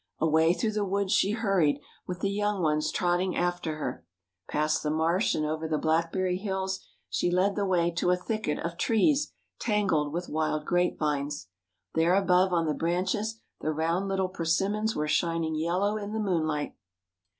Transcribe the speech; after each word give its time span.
Away 0.17 0.53
through 0.55 0.71
the 0.71 0.83
woods 0.83 1.13
she 1.13 1.29
hurried, 1.33 1.79
with 2.07 2.21
the 2.21 2.31
young 2.31 2.63
ones 2.63 2.91
trotting 2.91 3.37
after 3.37 3.75
her. 3.77 4.03
Past 4.49 4.81
the 4.81 4.89
marsh 4.89 5.35
and 5.35 5.45
over 5.45 5.67
the 5.67 5.77
blackberry 5.77 6.37
hills 6.39 6.79
she 7.07 7.29
led 7.29 7.55
the 7.55 7.67
way 7.67 7.91
to 7.91 8.09
a 8.09 8.17
thicket 8.17 8.57
of 8.57 8.77
trees 8.79 9.31
tangled 9.59 10.11
with 10.11 10.27
wild 10.27 10.65
grapevines. 10.65 11.49
There 11.93 12.15
above 12.15 12.51
on 12.51 12.65
the 12.65 12.73
branches 12.73 13.41
the 13.59 13.69
round 13.71 14.07
little 14.07 14.29
persimmons 14.29 14.95
were 14.95 15.07
shining 15.07 15.53
yellow 15.53 15.97
in 15.97 16.13
the 16.13 16.19
moonlight. 16.19 16.73